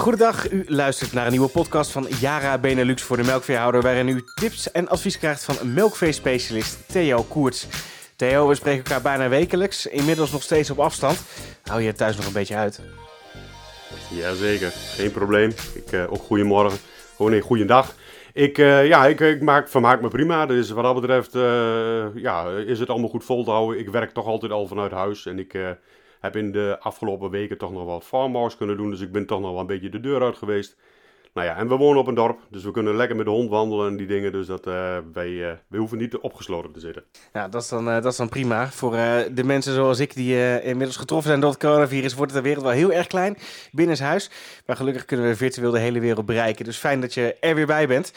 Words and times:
Goedendag, 0.00 0.50
u 0.50 0.64
luistert 0.66 1.12
naar 1.12 1.24
een 1.24 1.30
nieuwe 1.30 1.48
podcast 1.48 1.90
van 1.90 2.06
Yara 2.20 2.58
Benelux 2.58 3.02
voor 3.02 3.16
de 3.16 3.22
melkveehouder, 3.22 3.82
waarin 3.82 4.08
u 4.08 4.24
tips 4.34 4.70
en 4.70 4.88
advies 4.88 5.18
krijgt 5.18 5.44
van 5.44 5.74
melkveespecialist 5.74 6.88
Theo 6.88 7.22
Koerts. 7.22 7.66
Theo, 8.16 8.48
we 8.48 8.54
spreken 8.54 8.84
elkaar 8.84 9.02
bijna 9.02 9.28
wekelijks, 9.28 9.86
inmiddels 9.86 10.32
nog 10.32 10.42
steeds 10.42 10.70
op 10.70 10.78
afstand. 10.78 11.24
Hou 11.64 11.82
je 11.82 11.92
thuis 11.92 12.16
nog 12.16 12.26
een 12.26 12.32
beetje 12.32 12.56
uit? 12.56 12.80
Jazeker, 14.10 14.70
geen 14.70 15.10
probleem. 15.10 15.52
Ik, 15.74 15.92
uh, 15.92 16.12
ook 16.12 16.22
goedemorgen, 16.22 16.78
gewoon 17.16 17.32
een 17.32 17.40
goede 17.40 17.64
dag. 17.64 17.94
Ik, 18.32 18.58
uh, 18.58 18.86
ja, 18.86 19.06
ik, 19.06 19.20
ik 19.20 19.42
maak, 19.42 19.68
vermaak 19.68 20.00
me 20.00 20.08
prima. 20.08 20.46
Dus 20.46 20.70
wat 20.70 20.84
dat 20.84 21.00
betreft 21.00 21.34
uh, 21.34 21.42
ja, 22.14 22.48
is 22.66 22.78
het 22.78 22.88
allemaal 22.88 23.10
goed 23.10 23.24
vol 23.24 23.44
te 23.44 23.50
houden. 23.50 23.78
Ik 23.78 23.88
werk 23.88 24.10
toch 24.10 24.26
altijd 24.26 24.52
al 24.52 24.66
vanuit 24.66 24.92
huis. 24.92 25.26
En 25.26 25.38
ik 25.38 25.54
heb 26.20 26.36
in 26.36 26.52
de 26.52 26.76
afgelopen 26.80 27.30
weken 27.30 27.58
toch 27.58 27.72
nog 27.72 27.84
wat 27.84 28.04
farmhouse 28.04 28.56
kunnen 28.56 28.76
doen. 28.76 28.90
Dus 28.90 29.00
ik 29.00 29.12
ben 29.12 29.26
toch 29.26 29.40
nog 29.40 29.50
wel 29.50 29.60
een 29.60 29.66
beetje 29.66 29.88
de 29.88 30.00
deur 30.00 30.22
uit 30.22 30.36
geweest. 30.36 30.76
Nou 31.34 31.46
ja, 31.46 31.56
en 31.56 31.68
we 31.68 31.76
wonen 31.76 32.00
op 32.00 32.06
een 32.06 32.14
dorp, 32.14 32.40
dus 32.48 32.64
we 32.64 32.70
kunnen 32.70 32.96
lekker 32.96 33.16
met 33.16 33.24
de 33.24 33.30
hond 33.30 33.50
wandelen 33.50 33.88
en 33.88 33.96
die 33.96 34.06
dingen. 34.06 34.32
Dus 34.32 34.46
dat, 34.46 34.66
uh, 34.66 34.96
wij, 35.12 35.58
wij 35.68 35.78
hoeven 35.78 35.98
niet 35.98 36.16
opgesloten 36.16 36.72
te 36.72 36.80
zitten. 36.80 37.04
Ja, 37.32 37.48
dat 37.48 37.62
is 37.62 37.68
dan, 37.68 37.88
uh, 37.88 37.94
dat 37.94 38.12
is 38.12 38.16
dan 38.16 38.28
prima. 38.28 38.70
Voor 38.70 38.90
de 38.90 39.44
mensen 39.44 39.74
zoals 39.74 39.98
ik 39.98 40.14
die 40.14 40.62
inmiddels 40.62 40.96
getroffen 40.96 41.28
zijn 41.28 41.40
door 41.40 41.50
het 41.50 41.60
coronavirus, 41.60 42.14
wordt 42.14 42.32
het 42.32 42.42
de 42.42 42.48
wereld 42.48 42.64
wel 42.64 42.74
heel 42.74 42.92
erg 42.92 43.06
klein 43.06 43.36
binnenshuis. 43.72 44.30
Maar 44.66 44.76
gelukkig 44.76 45.04
kunnen 45.04 45.26
we 45.26 45.36
virtueel 45.36 45.70
de 45.70 45.78
hele 45.78 46.00
wereld 46.00 46.26
bereiken. 46.26 46.64
Dus 46.64 46.76
fijn 46.76 47.00
dat 47.00 47.14
je 47.14 47.36
er 47.40 47.54
weer 47.54 47.66
bij 47.66 47.86
bent. 47.86 48.12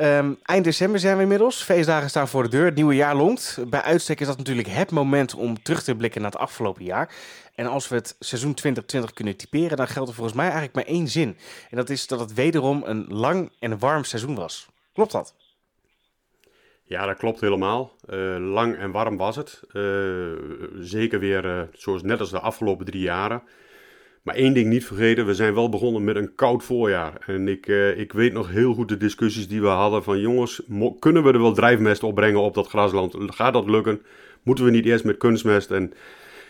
Um, 0.00 0.38
eind 0.42 0.64
december 0.64 1.00
zijn 1.00 1.16
we 1.16 1.22
inmiddels. 1.22 1.62
Feestdagen 1.62 2.08
staan 2.08 2.28
voor 2.28 2.42
de 2.42 2.48
deur. 2.48 2.64
Het 2.64 2.74
nieuwe 2.74 2.94
jaar 2.94 3.16
longt. 3.16 3.58
Bij 3.68 3.82
uitstek 3.82 4.20
is 4.20 4.26
dat 4.26 4.36
natuurlijk 4.36 4.68
het 4.68 4.90
moment 4.90 5.34
om 5.34 5.62
terug 5.62 5.82
te 5.82 5.94
blikken 5.96 6.20
naar 6.22 6.30
het 6.30 6.40
afgelopen 6.40 6.84
jaar. 6.84 7.14
En 7.54 7.66
als 7.66 7.88
we 7.88 7.94
het 7.94 8.16
seizoen 8.18 8.54
2020 8.54 9.12
kunnen 9.12 9.36
typeren, 9.36 9.76
dan 9.76 9.88
geldt 9.88 10.08
er 10.08 10.14
volgens 10.14 10.36
mij 10.36 10.44
eigenlijk 10.44 10.74
maar 10.74 10.84
één 10.84 11.08
zin. 11.08 11.36
En 11.70 11.76
dat 11.76 11.90
is 11.90 12.06
dat 12.06 12.20
het 12.20 12.34
wederom 12.34 12.82
een 12.84 13.06
lang 13.08 13.52
en 13.58 13.78
warm 13.78 14.04
seizoen 14.04 14.34
was. 14.34 14.68
Klopt 14.92 15.12
dat? 15.12 15.34
Ja, 16.84 17.06
dat 17.06 17.16
klopt 17.16 17.40
helemaal. 17.40 17.92
Uh, 18.08 18.36
lang 18.38 18.76
en 18.76 18.90
warm 18.90 19.16
was 19.16 19.36
het. 19.36 19.62
Uh, 19.72 20.32
zeker 20.80 21.18
weer 21.18 21.44
uh, 21.44 21.62
zoals 21.72 22.02
net 22.02 22.20
als 22.20 22.30
de 22.30 22.40
afgelopen 22.40 22.86
drie 22.86 23.02
jaren. 23.02 23.42
Maar 24.26 24.34
één 24.34 24.54
ding 24.54 24.68
niet 24.68 24.86
vergeten, 24.86 25.26
we 25.26 25.34
zijn 25.34 25.54
wel 25.54 25.68
begonnen 25.68 26.04
met 26.04 26.16
een 26.16 26.34
koud 26.34 26.64
voorjaar. 26.64 27.12
En 27.26 27.48
ik, 27.48 27.66
uh, 27.66 27.98
ik 27.98 28.12
weet 28.12 28.32
nog 28.32 28.50
heel 28.50 28.74
goed 28.74 28.88
de 28.88 28.96
discussies 28.96 29.48
die 29.48 29.60
we 29.60 29.66
hadden 29.66 30.02
van 30.02 30.20
jongens, 30.20 30.62
kunnen 30.98 31.22
we 31.22 31.32
er 31.32 31.40
wel 31.40 31.52
drijfmest 31.52 32.02
opbrengen 32.02 32.40
op 32.40 32.54
dat 32.54 32.68
grasland? 32.68 33.16
Gaat 33.18 33.52
dat 33.52 33.70
lukken? 33.70 34.02
Moeten 34.42 34.64
we 34.64 34.70
niet 34.70 34.84
eerst 34.84 35.04
met 35.04 35.16
kunstmest? 35.16 35.70
En 35.70 35.92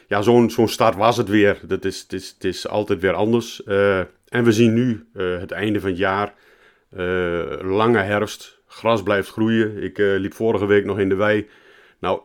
ja, 0.07 0.23
zo'n 0.23 0.51
zo'n 0.51 0.69
start 0.69 0.97
was 0.97 1.17
het 1.17 1.29
weer. 1.29 1.61
Dat 1.67 1.85
is, 1.85 2.01
het, 2.01 2.13
is, 2.13 2.29
het 2.29 2.45
is 2.45 2.69
altijd 2.69 3.01
weer 3.01 3.13
anders. 3.13 3.63
Uh, 3.67 3.99
en 4.29 4.45
we 4.45 4.53
zien 4.53 4.75
nu 4.75 5.07
uh, 5.15 5.39
het 5.39 5.51
einde 5.51 5.81
van 5.81 5.91
het 5.91 5.99
jaar, 5.99 6.35
lange 7.61 7.99
herfst, 7.99 8.59
gras 8.67 9.03
blijft 9.03 9.29
groeien. 9.29 9.83
Ik 9.83 9.99
liep 9.99 10.35
vorige 10.35 10.67
week 10.67 10.85
nog 10.85 10.99
in 10.99 11.09
de 11.09 11.15
wei. 11.15 11.49
Nou, 11.99 12.21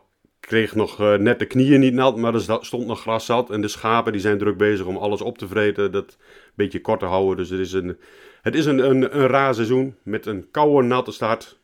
kreeg 0.46 0.74
nog 0.74 1.00
uh, 1.00 1.14
net 1.14 1.38
de 1.38 1.46
knieën 1.46 1.80
niet 1.80 1.94
nat, 1.94 2.16
maar 2.16 2.34
er 2.34 2.58
stond 2.60 2.86
nog 2.86 3.00
gras 3.00 3.24
zat. 3.24 3.50
En 3.50 3.60
de 3.60 3.68
schapen 3.68 4.12
die 4.12 4.20
zijn 4.20 4.38
druk 4.38 4.56
bezig 4.56 4.86
om 4.86 4.96
alles 4.96 5.20
op 5.20 5.38
te 5.38 5.48
vreten, 5.48 5.92
dat 5.92 6.06
een 6.10 6.52
beetje 6.54 6.80
kort 6.80 7.00
te 7.00 7.06
houden. 7.06 7.36
Dus 7.36 7.50
het 7.50 7.60
is 7.60 7.72
een, 7.72 7.96
het 8.42 8.54
is 8.54 8.66
een, 8.66 8.78
een, 8.78 9.18
een 9.18 9.26
raar 9.26 9.54
seizoen 9.54 9.96
met 10.02 10.26
een 10.26 10.50
koude, 10.50 10.86
natte 10.86 11.12
start. 11.12 11.58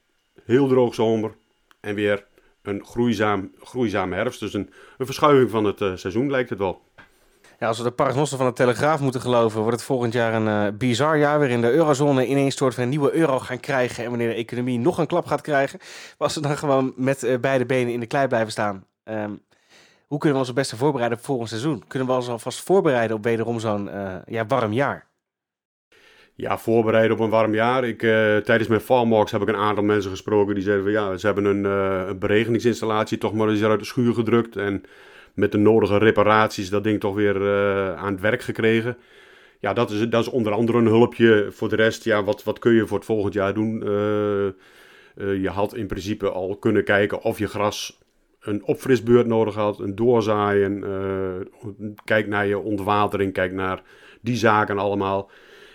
Heel 0.44 0.68
droog 0.68 0.94
zomer 0.94 1.34
en 1.80 1.94
weer 1.94 2.26
een 2.62 2.84
groeizaam, 2.84 3.52
groeizame 3.62 4.14
herfst. 4.14 4.40
Dus 4.40 4.54
een, 4.54 4.70
verschuiving 4.98 5.50
van 5.50 5.64
het 5.64 5.80
uh, 5.80 5.96
seizoen 5.96 6.30
lijkt 6.30 6.50
het 6.50 6.58
wel. 6.58 6.87
Ja, 7.58 7.66
als 7.66 7.78
we 7.78 7.84
de 7.84 7.90
paragnosten 7.90 8.38
van 8.38 8.46
de 8.46 8.52
Telegraaf 8.52 9.00
moeten 9.00 9.20
geloven, 9.20 9.60
wordt 9.60 9.76
het 9.76 9.84
volgend 9.84 10.12
jaar 10.12 10.34
een 10.34 10.46
uh, 10.46 10.78
bizar 10.78 11.18
jaar 11.18 11.38
waarin 11.38 11.60
de 11.60 11.70
eurozone 11.70 12.26
ineens 12.26 12.56
soort 12.56 12.74
van 12.74 12.82
een 12.82 12.88
nieuwe 12.88 13.12
euro 13.12 13.38
gaan 13.38 13.60
krijgen 13.60 14.04
en 14.04 14.10
wanneer 14.10 14.28
de 14.28 14.34
economie 14.34 14.78
nog 14.78 14.98
een 14.98 15.06
klap 15.06 15.26
gaat 15.26 15.40
krijgen. 15.40 15.78
als 16.18 16.34
we 16.34 16.40
dan 16.40 16.56
gewoon 16.56 16.92
met 16.96 17.24
uh, 17.24 17.38
beide 17.38 17.66
benen 17.66 17.92
in 17.92 18.00
de 18.00 18.06
klei 18.06 18.28
blijven 18.28 18.50
staan, 18.50 18.84
um, 19.04 19.40
hoe 20.06 20.18
kunnen 20.18 20.32
we 20.32 20.38
ons 20.38 20.46
het 20.46 20.56
beste 20.56 20.76
voorbereiden 20.76 21.18
op 21.18 21.24
volgend 21.24 21.48
seizoen? 21.48 21.84
Kunnen 21.88 22.08
we 22.08 22.14
ons 22.14 22.28
alvast 22.28 22.62
voorbereiden 22.62 23.16
op 23.16 23.24
wederom 23.24 23.60
zo'n 23.60 23.86
uh, 23.86 24.14
ja, 24.26 24.46
warm 24.46 24.72
jaar? 24.72 25.06
Ja, 26.34 26.58
voorbereiden 26.58 27.16
op 27.16 27.22
een 27.22 27.30
warm 27.30 27.54
jaar. 27.54 27.84
Ik, 27.84 28.00
tijdens 28.44 28.68
mijn 28.68 28.80
farmwalks 28.80 29.32
heb 29.32 29.42
ik 29.42 29.48
een 29.48 29.56
aantal 29.56 29.84
mensen 29.84 30.10
gesproken 30.10 30.54
die 30.54 30.64
zeiden 30.64 30.84
van 30.84 30.92
ja, 30.92 31.16
ze 31.16 31.26
hebben 31.26 31.44
een, 31.44 31.64
een 32.08 32.18
beregeningsinstallatie 32.18 33.18
toch 33.18 33.32
maar 33.32 33.48
eens 33.48 33.62
uit 33.62 33.78
de 33.78 33.84
schuur 33.84 34.14
gedrukt 34.14 34.56
en 34.56 34.84
met 35.38 35.52
de 35.52 35.58
nodige 35.58 35.98
reparaties 35.98 36.70
dat 36.70 36.84
ding 36.84 37.00
toch 37.00 37.14
weer 37.14 37.36
uh, 37.36 37.94
aan 37.94 38.12
het 38.12 38.20
werk 38.20 38.42
gekregen. 38.42 38.96
Ja, 39.60 39.72
dat 39.72 39.90
is, 39.90 40.08
dat 40.08 40.20
is 40.20 40.28
onder 40.28 40.52
andere 40.52 40.78
een 40.78 40.86
hulpje. 40.86 41.46
Voor 41.50 41.68
de 41.68 41.76
rest, 41.76 42.04
ja, 42.04 42.24
wat, 42.24 42.44
wat 42.44 42.58
kun 42.58 42.72
je 42.72 42.86
voor 42.86 42.96
het 42.96 43.06
volgend 43.06 43.34
jaar 43.34 43.54
doen? 43.54 43.82
Uh, 43.84 44.44
uh, 45.16 45.42
je 45.42 45.48
had 45.48 45.74
in 45.74 45.86
principe 45.86 46.30
al 46.30 46.56
kunnen 46.56 46.84
kijken 46.84 47.22
of 47.22 47.38
je 47.38 47.46
gras 47.46 47.98
een 48.40 48.64
opfrisbeurt 48.64 49.26
nodig 49.26 49.54
had, 49.54 49.78
een 49.78 49.94
doorzaaien. 49.94 50.84
kijk 52.04 52.26
naar 52.26 52.46
je 52.46 52.58
ontwatering, 52.58 53.32
kijk 53.32 53.52
naar 53.52 53.82
die 54.20 54.36
zaken 54.36 54.78
allemaal. 54.78 55.30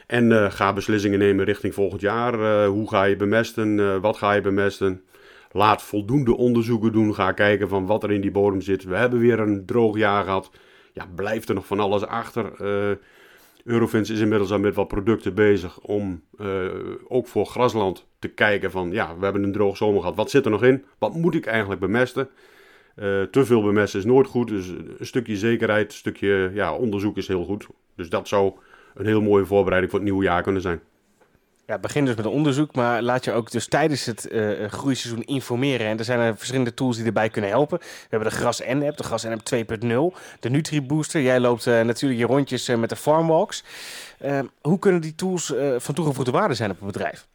En 0.08 0.52
ga 0.52 0.74
beslissingen 0.74 1.20
nemen 1.20 1.46
richting 1.46 1.74
volgend 1.74 2.02
jaar. 2.02 2.66
hoe 2.66 2.90
ga 2.90 3.04
je 3.04 3.16
bemesten? 3.16 4.02
wat 4.02 4.18
ga 4.18 4.34
je 4.34 4.42
bemesten? 4.42 5.04
Laat 5.54 5.84
voldoende 5.84 6.38
onderzoeken 6.38 6.92
doen. 6.92 7.16
Ga 7.16 7.32
kijken 7.32 7.70
van 7.70 7.86
wat 7.86 8.04
er 8.04 8.12
in 8.12 8.22
die 8.22 8.32
bodem 8.32 8.62
zit. 8.62 8.84
We 8.84 8.96
hebben 8.96 9.20
weer 9.20 9.40
een 9.40 9.66
droog 9.66 9.98
jaar 9.98 10.24
gehad. 10.24 10.52
Ja, 10.94 11.06
blijft 11.16 11.50
er 11.50 11.56
nog 11.56 11.66
van 11.66 11.80
alles 11.80 12.06
achter. 12.06 12.52
Uh, 12.62 12.96
Eurofins 13.64 14.10
is 14.10 14.20
inmiddels 14.20 14.52
al 14.52 14.60
met 14.60 14.76
wat 14.76 14.88
producten 14.88 15.34
bezig 15.34 15.80
om 15.80 16.24
uh, 16.40 16.66
ook 17.08 17.28
voor 17.28 17.46
grasland 17.46 18.08
te 18.20 18.28
kijken 18.28 18.72
van 18.72 18.92
ja, 18.92 19.18
we 19.18 19.24
hebben 19.24 19.44
een 19.44 19.52
droog 19.52 19.78
zomer 19.78 20.00
gehad. 20.00 20.16
Wat 20.16 20.30
zit 20.30 20.46
er 20.46 20.52
nog 20.52 20.64
in? 20.64 20.84
Wat 20.98 21.14
moet 21.14 21.36
ik 21.36 21.46
eigenlijk 21.46 21.82
bemesten? 21.82 22.30
Uh, 22.96 23.22
te 23.22 23.46
veel 23.46 23.64
bemesten 23.64 24.00
is 24.00 24.06
nooit 24.06 24.28
goed. 24.28 24.48
Dus 24.48 24.68
een 24.68 25.06
stukje 25.06 25.38
zekerheid, 25.38 25.86
een 25.86 25.98
stukje 25.98 26.52
ja, 26.54 26.76
onderzoek 26.76 27.18
is 27.18 27.28
heel 27.28 27.44
goed. 27.44 27.68
Dus 27.96 28.10
dat 28.10 28.28
zou 28.28 28.54
een 28.94 29.06
heel 29.06 29.22
mooie 29.22 29.46
voorbereiding 29.46 29.92
voor 29.92 30.00
het 30.02 30.10
nieuwe 30.10 30.26
jaar 30.26 30.44
kunnen 30.44 30.62
zijn. 30.62 30.82
Ja, 31.66 31.80
begin 31.80 32.06
dus 32.06 32.16
met 32.16 32.26
onderzoek, 32.26 32.76
maar 32.76 33.02
laat 33.02 33.26
je 33.26 33.32
ook 33.32 33.52
dus 33.52 33.68
tijdens 33.68 34.06
het 34.06 34.28
uh, 34.32 34.66
groeiseizoen 34.68 35.24
informeren. 35.24 35.88
En 35.88 35.98
er 35.98 36.04
zijn 36.04 36.20
er 36.20 36.38
verschillende 36.38 36.74
tools 36.74 36.98
die 36.98 37.06
erbij 37.06 37.30
kunnen 37.30 37.50
helpen. 37.50 37.78
We 37.80 38.08
hebben 38.10 38.30
de 38.30 38.36
Gras 38.36 38.60
N-app, 38.60 38.98
de 38.98 39.04
Gras 39.04 39.24
N-app 39.24 39.42
2.0, 39.56 40.20
de 40.40 40.50
Nutri 40.50 40.82
Booster. 40.82 41.22
Jij 41.22 41.40
loopt 41.40 41.66
uh, 41.66 41.82
natuurlijk 41.82 42.22
je 42.22 42.28
rondjes 42.28 42.68
met 42.68 42.90
de 42.90 42.96
Farmwalks. 42.96 43.64
Ehm, 44.20 44.46
hoe 44.62 44.80
kunnen 44.80 45.02
die 45.02 45.16
tools 45.16 45.54
van 45.78 45.96
toegevoegde 45.96 46.32
waarde 46.32 46.54
zijn 46.54 46.72
op 46.72 46.82
een 46.82 46.88
bedrijf? 46.88 47.28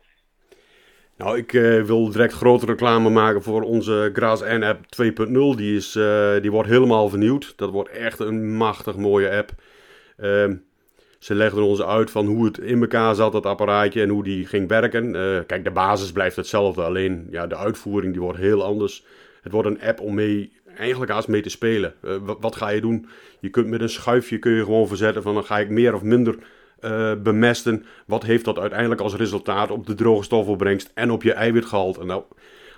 Nou, 1.16 1.39
ik 1.39 1.53
wil 1.87 2.10
direct 2.10 2.33
grote 2.33 2.66
reclame 2.66 3.10
maken 3.10 3.43
voor 3.43 3.62
onze 3.62 4.10
Gras 4.12 4.41
N-app 4.41 4.84
2.0. 5.03 5.56
Die, 5.56 5.77
is, 5.77 5.93
die 6.41 6.50
wordt 6.50 6.69
helemaal 6.69 7.09
vernieuwd. 7.09 7.53
Dat 7.56 7.71
wordt 7.71 7.91
echt 7.91 8.19
een 8.19 8.56
machtig 8.56 8.97
mooie 8.97 9.31
app. 9.31 9.50
Ehm, 10.16 10.55
ze 11.18 11.34
legden 11.34 11.62
ons 11.62 11.82
uit 11.82 12.10
van 12.10 12.26
hoe 12.26 12.44
het 12.44 12.58
in 12.58 12.80
elkaar 12.80 13.14
zat, 13.14 13.32
dat 13.32 13.46
apparaatje, 13.46 14.02
en 14.02 14.08
hoe 14.08 14.24
die 14.24 14.46
ging 14.46 14.68
werken. 14.68 15.14
Uh, 15.14 15.38
kijk, 15.46 15.64
de 15.64 15.70
basis 15.70 16.12
blijft 16.12 16.36
hetzelfde, 16.36 16.82
alleen 16.82 17.26
ja, 17.30 17.46
de 17.46 17.56
uitvoering 17.56 18.12
die 18.12 18.22
wordt 18.22 18.38
heel 18.38 18.64
anders. 18.64 19.04
Het 19.42 19.52
wordt 19.52 19.68
een 19.68 19.80
app 19.80 20.00
om 20.00 20.14
mee, 20.14 20.52
eigenlijk 20.76 21.10
als 21.10 21.26
mee 21.26 21.42
te 21.42 21.48
spelen. 21.48 21.94
Uh, 22.04 22.16
wat, 22.40 22.56
ga 22.56 22.68
je 22.68 22.80
doen? 22.80 23.06
Je 23.40 23.48
kunt 23.48 23.66
met 23.66 23.80
een 23.80 23.88
schuifje 23.88 24.38
kun 24.38 24.52
je 24.52 24.64
gewoon 24.64 24.88
verzetten 24.88 25.22
van 25.22 25.34
dan 25.34 25.44
ga 25.44 25.58
ik 25.58 25.70
meer 25.70 25.94
of 25.94 26.02
minder 26.02 26.36
uh, 26.80 27.12
bemesten. 27.22 27.84
Wat 28.06 28.22
heeft 28.22 28.44
dat 28.44 28.58
uiteindelijk 28.58 29.00
als 29.00 29.14
resultaat 29.14 29.70
op 29.70 29.86
de 29.86 29.94
droge 29.94 30.24
stofopbrengst 30.24 30.90
en 30.94 31.10
op 31.10 31.22
je 31.22 31.32
eiwitgehalte? 31.32 32.04
Nou, 32.04 32.22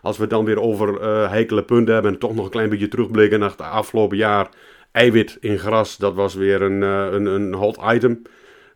als 0.02 0.18
we 0.18 0.26
dan 0.26 0.44
weer 0.44 0.60
over 0.60 1.02
heikele 1.30 1.62
punten 1.62 1.94
hebben 1.94 2.12
en 2.12 2.18
toch 2.18 2.34
nog 2.34 2.44
een 2.44 2.50
klein 2.50 2.68
beetje 2.68 2.88
terugblikken 2.88 3.40
naar 3.40 3.50
het 3.50 3.60
afgelopen 3.60 4.16
jaar 4.16 4.48
eiwit 4.92 5.36
in 5.40 5.58
gras, 5.58 5.96
dat 5.96 6.14
was 6.14 6.34
weer 6.34 6.62
een, 6.62 6.82
uh, 6.82 7.06
een, 7.10 7.26
een 7.26 7.54
hot 7.54 7.78
item. 7.92 8.22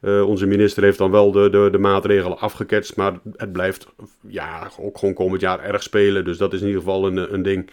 Uh, 0.00 0.28
onze 0.28 0.46
minister 0.46 0.82
heeft 0.82 0.98
dan 0.98 1.10
wel 1.10 1.32
de, 1.32 1.50
de, 1.50 1.68
de 1.72 1.78
maatregelen 1.78 2.38
afgeketst, 2.38 2.96
maar 2.96 3.12
het 3.36 3.52
blijft 3.52 3.86
ja, 4.28 4.70
ook 4.80 4.98
gewoon 4.98 5.14
komend 5.14 5.40
jaar 5.40 5.60
erg 5.60 5.82
spelen. 5.82 6.24
Dus 6.24 6.38
dat 6.38 6.52
is 6.52 6.60
in 6.60 6.66
ieder 6.66 6.82
geval 6.82 7.06
een, 7.06 7.34
een 7.34 7.42
ding. 7.42 7.70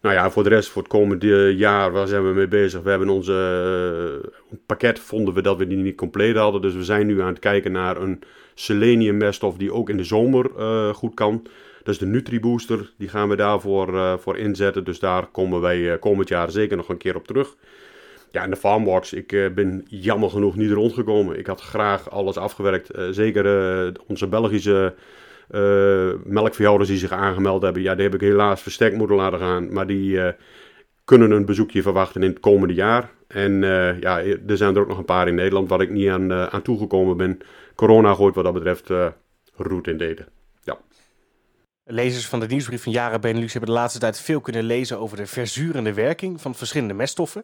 Nou 0.00 0.14
ja, 0.14 0.30
voor 0.30 0.42
de 0.42 0.48
rest, 0.48 0.68
voor 0.68 0.82
het 0.82 0.90
komende 0.90 1.54
jaar, 1.56 1.92
waar 1.92 2.06
zijn 2.06 2.26
we 2.28 2.34
mee 2.34 2.48
bezig? 2.48 2.82
We 2.82 2.90
hebben 2.90 3.08
onze 3.08 4.22
uh, 4.52 4.58
pakket, 4.66 4.98
vonden 4.98 5.34
we 5.34 5.42
dat 5.42 5.56
we 5.56 5.66
die 5.66 5.76
niet 5.76 5.96
compleet 5.96 6.36
hadden. 6.36 6.62
Dus 6.62 6.74
we 6.74 6.84
zijn 6.84 7.06
nu 7.06 7.20
aan 7.20 7.28
het 7.28 7.38
kijken 7.38 7.72
naar 7.72 7.96
een 7.96 8.20
selenium 8.54 9.16
meststof 9.16 9.56
die 9.56 9.72
ook 9.72 9.90
in 9.90 9.96
de 9.96 10.04
zomer 10.04 10.50
goed 10.94 11.14
kan. 11.14 11.46
Is 11.86 11.98
de 11.98 12.06
Nutri-booster, 12.06 12.92
die 12.98 13.08
gaan 13.08 13.28
we 13.28 13.36
daarvoor 13.36 13.94
uh, 13.94 14.16
voor 14.16 14.36
inzetten. 14.36 14.84
Dus 14.84 14.98
daar 14.98 15.26
komen 15.26 15.60
wij 15.60 15.78
uh, 15.78 15.94
komend 16.00 16.28
jaar 16.28 16.50
zeker 16.50 16.76
nog 16.76 16.88
een 16.88 16.96
keer 16.96 17.16
op 17.16 17.26
terug. 17.26 17.56
Ja, 18.30 18.42
en 18.42 18.50
de 18.50 18.56
Farmbox, 18.56 19.12
ik 19.12 19.32
uh, 19.32 19.50
ben 19.50 19.84
jammer 19.88 20.30
genoeg 20.30 20.56
niet 20.56 20.70
rondgekomen. 20.70 21.38
Ik 21.38 21.46
had 21.46 21.60
graag 21.60 22.10
alles 22.10 22.36
afgewerkt. 22.36 22.90
zeker 23.10 23.92
onze 24.06 24.26
Belgische 24.28 24.94
melkveehouders 26.24 26.88
die 26.88 26.98
zich 26.98 27.12
aangemeld 27.12 27.62
hebben. 27.62 27.82
Ja, 27.82 27.94
die 27.94 28.04
heb 28.04 28.14
ik 28.14 28.20
helaas 28.20 28.62
verstek 28.62 28.94
moeten 28.94 29.16
laten 29.16 29.38
gaan. 29.38 29.72
Maar 29.72 29.86
die, 29.86 30.20
kunnen 31.04 31.30
een 31.30 31.44
bezoekje 31.44 31.82
verwachten 31.82 32.22
in 32.22 32.28
het 32.28 32.40
komende 32.40 32.74
jaar. 32.74 33.10
En 33.28 33.60
ja, 34.00 34.22
er 34.46 34.56
zijn 34.56 34.74
er 34.74 34.80
ook 34.80 34.88
nog 34.88 34.98
een 34.98 35.04
paar 35.04 35.28
in 35.28 35.34
Nederland 35.34 35.68
waar 35.68 35.80
ik 35.80 35.90
niet 35.90 36.08
aan, 36.08 36.32
aan 36.32 36.62
toegekomen 36.62 37.16
ben. 37.16 37.38
Corona 37.74 38.14
gooit 38.14 38.34
wat 38.34 38.44
dat 38.44 38.54
betreft 38.54 38.90
roet 39.56 39.88
in 39.88 39.96
deden. 39.96 40.35
Lezers 41.88 42.26
van 42.26 42.40
de 42.40 42.46
nieuwsbrief 42.46 42.82
van 42.82 42.92
Jaren 42.92 43.20
Benelux 43.20 43.52
hebben 43.52 43.70
de 43.70 43.76
laatste 43.76 43.98
tijd 43.98 44.20
veel 44.20 44.40
kunnen 44.40 44.64
lezen 44.64 44.98
over 44.98 45.16
de 45.16 45.26
verzurende 45.26 45.92
werking 45.92 46.40
van 46.40 46.54
verschillende 46.54 46.94
meststoffen. 46.94 47.42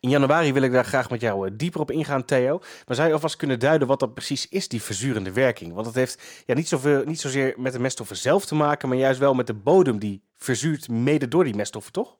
In 0.00 0.08
januari 0.08 0.52
wil 0.52 0.62
ik 0.62 0.72
daar 0.72 0.84
graag 0.84 1.10
met 1.10 1.20
jou 1.20 1.46
eh, 1.46 1.52
dieper 1.56 1.80
op 1.80 1.90
ingaan, 1.90 2.24
Theo. 2.24 2.58
Maar 2.86 2.96
zou 2.96 3.08
je 3.08 3.14
alvast 3.14 3.36
kunnen 3.36 3.58
duiden 3.58 3.88
wat 3.88 4.00
dat 4.00 4.14
precies 4.14 4.48
is, 4.48 4.68
die 4.68 4.82
verzurende 4.82 5.32
werking? 5.32 5.72
Want 5.72 5.86
het 5.86 5.94
heeft 5.94 6.42
ja, 6.46 6.54
niet, 6.54 6.68
zoveel, 6.68 7.02
niet 7.04 7.20
zozeer 7.20 7.54
met 7.56 7.72
de 7.72 7.78
meststoffen 7.78 8.16
zelf 8.16 8.46
te 8.46 8.54
maken, 8.54 8.88
maar 8.88 8.98
juist 8.98 9.18
wel 9.18 9.34
met 9.34 9.46
de 9.46 9.54
bodem 9.54 9.98
die 9.98 10.22
verzuurt 10.36 10.88
mede 10.88 11.28
door 11.28 11.44
die 11.44 11.54
meststoffen, 11.54 11.92
toch? 11.92 12.16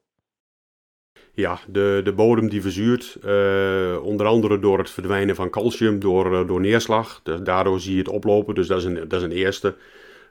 Ja, 1.33 1.61
de, 1.69 2.01
de 2.05 2.13
bodem 2.13 2.49
die 2.49 2.63
verzuurt, 2.63 3.17
uh, 3.25 4.05
onder 4.05 4.27
andere 4.27 4.59
door 4.59 4.79
het 4.79 4.91
verdwijnen 4.91 5.35
van 5.35 5.51
calcium, 5.51 5.99
door, 5.99 6.33
uh, 6.33 6.47
door 6.47 6.61
neerslag. 6.61 7.21
Dus 7.23 7.41
daardoor 7.41 7.81
zie 7.81 7.93
je 7.93 7.99
het 7.99 8.09
oplopen, 8.09 8.55
dus 8.55 8.67
dat 8.67 8.79
is 8.79 8.85
een, 8.85 8.95
dat 9.09 9.13
is 9.13 9.23
een 9.23 9.33
eerste. 9.33 9.77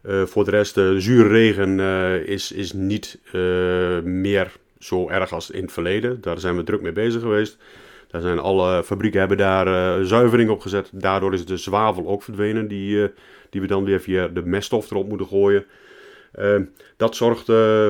Uh, 0.04 0.24
voor 0.24 0.46
de 0.46 0.52
rest, 0.52 0.76
de 0.76 1.00
zure 1.00 1.28
regen 1.28 1.80
uh, 1.80 2.16
is, 2.16 2.52
is 2.52 2.74
niet 2.74 3.20
uh, 3.26 4.00
meer 4.02 4.52
zo 4.80 5.10
erg 5.10 5.34
als 5.34 5.52
in 5.52 5.62
het 5.62 5.72
verleden. 5.72 6.22
Daar 6.22 6.40
zijn 6.40 6.56
we 6.56 6.64
druk 6.64 6.82
mee 6.82 6.92
bezig 6.92 7.22
geweest. 7.22 7.58
Daar 8.08 8.22
zijn 8.22 8.40
alle 8.40 8.84
fabrieken 8.84 9.20
hebben 9.20 9.38
daar 9.38 10.06
zuivering 10.06 10.50
op 10.50 10.60
gezet. 10.60 10.90
Daardoor 10.94 11.34
is 11.34 11.46
de 11.46 11.58
zwavel 11.58 12.08
ook 12.08 12.24
verdwenen, 12.24 12.68
die, 12.68 13.12
die 13.50 13.62
we 13.62 13.68
dan 13.68 13.84
weer 13.84 14.02
via 14.02 14.28
de 14.28 14.46
meststof 14.46 14.92
erop 14.92 15.10
moeten 15.10 15.28
gooien. 15.28 15.66
dat 16.98 17.16
zorgt 17.16 17.46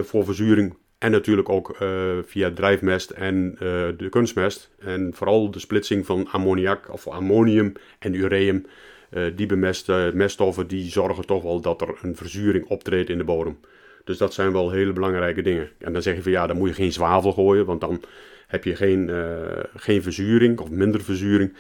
voor 0.07 0.25
verzuring 0.25 0.75
en 0.97 1.11
natuurlijk 1.11 1.49
ook 1.49 1.77
via 2.25 2.51
drijfmest 2.51 3.09
en 3.09 3.55
de 3.97 4.07
kunstmest. 4.09 4.69
En 4.79 5.11
vooral 5.13 5.51
de 5.51 5.59
splitsing 5.59 6.05
van 6.05 6.27
ammoniak 6.31 6.93
of 6.93 7.07
ammonium 7.07 7.73
en 7.99 8.13
ureum 8.13 8.65
die 9.35 9.45
bemeste 9.45 10.11
meststoffen 10.13 10.67
die 10.67 10.91
zorgen 10.91 11.25
toch 11.25 11.43
wel 11.43 11.61
dat 11.61 11.81
er 11.81 11.95
een 12.01 12.15
verzuring 12.15 12.65
optreedt 12.65 13.09
in 13.09 13.17
de 13.17 13.23
bodem. 13.23 13.57
Dus 14.03 14.17
dat 14.17 14.33
zijn 14.33 14.51
wel 14.51 14.71
hele 14.71 14.93
belangrijke 14.93 15.41
dingen. 15.41 15.69
En 15.77 15.93
dan 15.93 16.01
zeg 16.01 16.15
je 16.15 16.21
van 16.21 16.31
ja, 16.31 16.47
dan 16.47 16.57
moet 16.57 16.67
je 16.67 16.75
geen 16.75 16.91
zwavel 16.91 17.31
gooien, 17.31 17.65
want 17.65 17.81
dan 17.81 18.01
heb 18.47 18.63
je 18.63 18.75
geen, 18.75 19.07
uh, 19.07 19.25
geen 19.75 20.03
verzuring 20.03 20.59
of 20.59 20.69
minder 20.69 21.01
verzuring. 21.01 21.53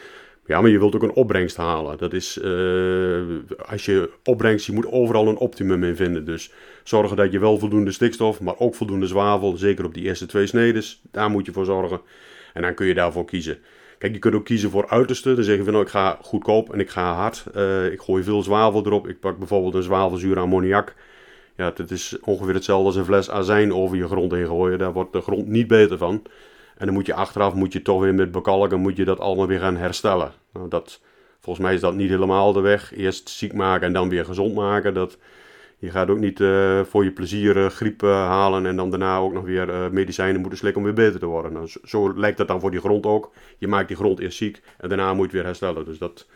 Ja, 0.45 0.61
maar 0.61 0.69
je 0.69 0.79
wilt 0.79 0.95
ook 0.95 1.03
een 1.03 1.13
opbrengst 1.13 1.57
halen. 1.57 1.97
Dat 1.97 2.13
is, 2.13 2.37
uh, 2.37 3.21
als 3.65 3.85
je 3.85 4.09
opbrengst, 4.23 4.65
je 4.65 4.71
moet 4.71 4.91
overal 4.91 5.27
een 5.27 5.37
optimum 5.37 5.83
in 5.83 5.95
vinden. 5.95 6.25
Dus 6.25 6.51
zorgen 6.83 7.17
dat 7.17 7.31
je 7.31 7.39
wel 7.39 7.59
voldoende 7.59 7.91
stikstof, 7.91 8.41
maar 8.41 8.59
ook 8.59 8.75
voldoende 8.75 9.07
zwavel, 9.07 9.57
zeker 9.57 9.85
op 9.85 9.93
die 9.93 10.03
eerste 10.03 10.25
twee 10.25 10.47
snedes, 10.47 11.01
daar 11.11 11.29
moet 11.29 11.45
je 11.45 11.51
voor 11.51 11.65
zorgen. 11.65 12.01
En 12.53 12.61
dan 12.61 12.73
kun 12.73 12.87
je 12.87 12.93
daarvoor 12.93 13.25
kiezen. 13.25 13.57
Kijk, 14.03 14.15
je 14.15 14.21
kunt 14.21 14.35
ook 14.35 14.45
kiezen 14.45 14.69
voor 14.69 14.89
uiterste. 14.89 15.35
Dan 15.35 15.43
zeg 15.43 15.57
je 15.57 15.63
van 15.63 15.73
nou, 15.73 15.85
ik 15.85 15.91
ga 15.91 16.17
goedkoop 16.21 16.73
en 16.73 16.79
ik 16.79 16.89
ga 16.89 17.13
hard. 17.13 17.43
Uh, 17.55 17.91
ik 17.91 18.01
gooi 18.01 18.23
veel 18.23 18.43
zwavel 18.43 18.85
erop. 18.85 19.07
Ik 19.07 19.19
pak 19.19 19.37
bijvoorbeeld 19.37 19.73
een 19.73 19.83
zwavelzuur 19.83 20.39
ammoniak. 20.39 20.93
Ja, 21.55 21.73
het 21.75 21.91
is 21.91 22.17
ongeveer 22.21 22.53
hetzelfde 22.53 22.85
als 22.85 22.95
een 22.95 23.05
fles 23.05 23.29
azijn 23.29 23.73
over 23.73 23.97
je 23.97 24.07
grond 24.07 24.31
heen 24.31 24.47
gooien. 24.47 24.79
Daar 24.79 24.93
wordt 24.93 25.13
de 25.13 25.21
grond 25.21 25.47
niet 25.47 25.67
beter 25.67 25.97
van. 25.97 26.21
En 26.77 26.85
dan 26.85 26.93
moet 26.95 27.05
je 27.05 27.13
achteraf 27.13 27.53
moet 27.53 27.73
je 27.73 27.81
toch 27.81 28.01
weer 28.01 28.13
met 28.13 28.31
bekalken 28.31 28.79
moet 28.79 28.97
je 28.97 29.05
dat 29.05 29.19
allemaal 29.19 29.47
weer 29.47 29.59
gaan 29.59 29.77
herstellen. 29.77 30.31
Nou, 30.53 30.69
dat, 30.69 31.01
volgens 31.39 31.65
mij 31.65 31.73
is 31.73 31.81
dat 31.81 31.95
niet 31.95 32.09
helemaal 32.09 32.53
de 32.53 32.61
weg. 32.61 32.95
Eerst 32.95 33.29
ziek 33.29 33.53
maken 33.53 33.87
en 33.87 33.93
dan 33.93 34.09
weer 34.09 34.25
gezond 34.25 34.55
maken. 34.55 34.93
Dat, 34.93 35.17
je 35.83 35.91
gaat 35.91 36.09
ook 36.09 36.19
niet 36.19 36.39
uh, 36.39 36.81
voor 36.83 37.03
je 37.03 37.11
plezier 37.11 37.57
uh, 37.57 37.65
griep 37.65 38.03
uh, 38.03 38.09
halen 38.09 38.65
en 38.65 38.75
dan 38.75 38.89
daarna 38.89 39.17
ook 39.17 39.33
nog 39.33 39.43
weer 39.43 39.93
medicijnen 39.93 40.41
moeten 40.41 40.59
slikken 40.59 40.81
om 40.81 40.87
weer 40.87 41.05
beter 41.05 41.19
te 41.19 41.25
worden. 41.25 41.53
Nou, 41.53 41.69
zo, 41.83 42.13
lijkt 42.17 42.37
dat 42.37 42.47
dan 42.47 42.59
voor 42.59 42.71
die 42.71 42.79
grond 42.79 43.05
ook. 43.05 43.31
Je 43.57 43.67
maakt 43.67 43.87
die 43.87 43.97
grond 43.97 44.19
eerst 44.19 44.37
ziek 44.37 44.61
en 44.77 44.89
daarna 44.89 45.07
moet 45.07 45.17
je 45.17 45.23
het 45.23 45.31
weer 45.31 45.43
herstellen. 45.43 45.85
Dus 45.85 45.97
dat... 45.97 46.27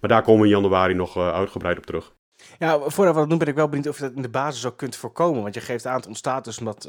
Maar 0.00 0.10
daar 0.10 0.22
komen 0.22 0.40
we 0.40 0.46
in 0.46 0.54
januari 0.54 0.94
nog 0.94 1.16
uitgebreid 1.16 1.78
op 1.78 1.86
terug. 1.86 2.12
Ja, 2.58 2.78
voordat 2.78 3.14
we 3.14 3.20
dat 3.20 3.28
doen 3.28 3.38
ben 3.38 3.48
ik 3.48 3.54
wel 3.54 3.68
benieuwd 3.68 3.88
of 3.88 3.96
je 3.96 4.02
dat 4.02 4.12
in 4.12 4.22
de 4.22 4.28
basis 4.28 4.66
ook 4.66 4.76
kunt 4.76 4.96
voorkomen. 4.96 5.42
Want 5.42 5.54
je 5.54 5.60
geeft 5.60 5.86
aan, 5.86 5.96
het 5.96 6.06
ontstaat 6.06 6.44
dus 6.44 6.58
omdat 6.58 6.88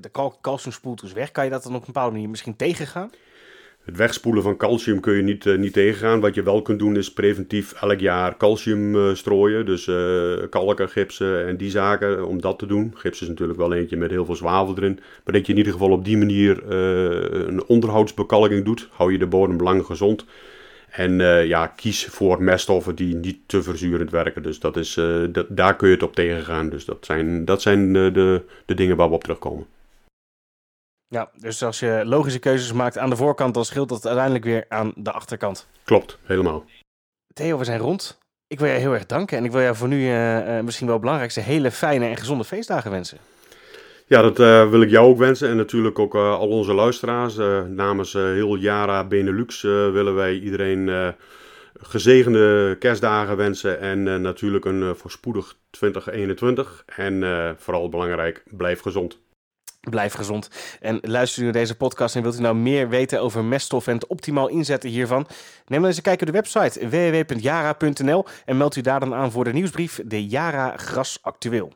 de 0.00 0.08
kalk, 0.08 0.40
calcium 0.40 0.72
spoelt 0.72 1.00
dus 1.00 1.12
weg. 1.12 1.30
Kan 1.30 1.44
je 1.44 1.50
dat 1.50 1.62
dan 1.62 1.74
op 1.74 1.80
een 1.80 1.86
bepaalde 1.86 2.12
manier 2.12 2.28
misschien 2.28 2.56
tegengaan? 2.56 3.10
Het 3.84 3.96
wegspoelen 3.96 4.42
van 4.42 4.56
calcium 4.56 5.00
kun 5.00 5.14
je 5.14 5.22
niet, 5.22 5.44
uh, 5.44 5.58
niet 5.58 5.72
tegengaan. 5.72 6.20
Wat 6.20 6.34
je 6.34 6.42
wel 6.42 6.62
kunt 6.62 6.78
doen 6.78 6.96
is 6.96 7.12
preventief 7.12 7.72
elk 7.72 8.00
jaar 8.00 8.36
calcium 8.36 8.94
uh, 8.94 9.14
strooien. 9.14 9.66
Dus 9.66 9.86
uh, 9.86 10.32
kalken, 10.50 10.88
gipsen 10.88 11.46
en 11.46 11.56
die 11.56 11.70
zaken, 11.70 12.26
om 12.26 12.40
dat 12.40 12.58
te 12.58 12.66
doen. 12.66 12.92
Gips 12.94 13.22
is 13.22 13.28
natuurlijk 13.28 13.58
wel 13.58 13.72
eentje 13.72 13.96
met 13.96 14.10
heel 14.10 14.24
veel 14.24 14.36
zwavel 14.36 14.76
erin. 14.76 15.00
Maar 15.24 15.34
dat 15.34 15.46
je 15.46 15.52
in 15.52 15.58
ieder 15.58 15.72
geval 15.72 15.90
op 15.90 16.04
die 16.04 16.18
manier 16.18 16.70
een 16.70 17.64
onderhoudsbekalking 17.66 18.64
doet. 18.64 18.88
Hou 18.90 19.12
je 19.12 19.18
de 19.18 19.26
bodem 19.26 19.60
lang 19.60 19.84
gezond. 19.84 20.24
En 20.90 21.18
ja, 21.46 21.66
kies 21.66 22.04
voor 22.04 22.42
meststoffen 22.42 22.94
die 22.94 23.14
niet 23.14 23.38
te 23.46 23.62
verzurend 23.62 24.10
werken. 24.10 24.42
Dus 24.42 24.60
dat 24.60 24.76
is, 24.76 25.00
daar 25.48 25.76
kun 25.76 25.88
je 25.88 25.94
het 25.94 26.02
op 26.02 26.14
tegengaan. 26.14 26.68
Dus 26.68 26.84
dat 26.84 27.04
zijn, 27.04 27.44
dat 27.44 27.62
zijn 27.62 27.92
de, 27.92 28.42
de 28.66 28.74
dingen 28.74 28.96
waar 28.96 29.08
we 29.08 29.14
op 29.14 29.22
terugkomen. 29.22 29.66
Ja, 31.08 31.30
dus 31.36 31.62
als 31.62 31.78
je 31.78 32.02
logische 32.04 32.38
keuzes 32.38 32.72
maakt 32.72 32.98
aan 32.98 33.10
de 33.10 33.16
voorkant, 33.16 33.54
dan 33.54 33.64
scheelt 33.64 33.88
dat 33.88 34.06
uiteindelijk 34.06 34.44
weer 34.44 34.64
aan 34.68 34.92
de 34.96 35.12
achterkant. 35.12 35.66
Klopt, 35.84 36.18
helemaal. 36.22 36.64
Theo, 37.34 37.58
we 37.58 37.64
zijn 37.64 37.80
rond. 37.80 38.18
Ik 38.46 38.58
wil 38.58 38.68
je 38.68 38.78
heel 38.78 38.92
erg 38.92 39.06
danken 39.06 39.38
en 39.38 39.44
ik 39.44 39.52
wil 39.52 39.60
jou 39.60 39.76
voor 39.76 39.88
nu 39.88 40.08
uh, 40.08 40.60
misschien 40.60 40.86
wel 40.86 40.94
het 40.94 41.04
belangrijkste 41.04 41.40
hele 41.40 41.70
fijne 41.70 42.06
en 42.06 42.16
gezonde 42.16 42.44
feestdagen 42.44 42.90
wensen. 42.90 43.18
Ja, 44.06 44.22
dat 44.22 44.40
uh, 44.40 44.70
wil 44.70 44.82
ik 44.82 44.90
jou 44.90 45.06
ook 45.06 45.18
wensen 45.18 45.48
en 45.48 45.56
natuurlijk 45.56 45.98
ook 45.98 46.14
uh, 46.14 46.38
al 46.38 46.48
onze 46.48 46.74
luisteraars. 46.74 47.36
namens 47.68 48.12
heel 48.12 48.56
Jara 48.56 49.04
Benelux 49.04 49.62
willen 49.62 50.14
wij 50.14 50.38
iedereen 50.38 51.14
gezegende 51.80 52.76
kerstdagen 52.78 53.36
wensen 53.36 53.80
en 53.80 54.20
natuurlijk 54.22 54.64
een 54.64 54.96
voorspoedig 54.96 55.56
2021. 55.70 56.84
En 56.86 57.24
vooral 57.58 57.88
belangrijk, 57.88 58.42
blijf 58.50 58.80
gezond. 58.80 59.18
Blijf 59.90 60.14
gezond. 60.14 60.48
En 60.80 60.98
luister 61.02 61.40
u 61.40 61.44
naar 61.44 61.52
deze 61.52 61.76
podcast 61.76 62.16
en 62.16 62.22
wilt 62.22 62.38
u 62.38 62.40
nou 62.40 62.54
meer 62.54 62.88
weten 62.88 63.20
over 63.20 63.44
meststoffen 63.44 63.92
en 63.92 63.98
het 63.98 64.08
optimaal 64.08 64.48
inzetten 64.48 64.90
hiervan? 64.90 65.26
Neem 65.66 65.78
dan 65.78 65.88
eens 65.88 65.96
een 65.96 66.02
kijken 66.02 66.26
op 66.26 66.32
de 66.32 66.40
website 66.40 66.88
www.jara.nl 66.88 68.24
en 68.44 68.56
meld 68.56 68.76
u 68.76 68.80
daar 68.80 69.00
dan 69.00 69.14
aan 69.14 69.30
voor 69.30 69.44
de 69.44 69.52
nieuwsbrief 69.52 70.00
De 70.04 70.26
Jara 70.26 70.76
Gras 70.76 71.18
Actueel. 71.22 71.72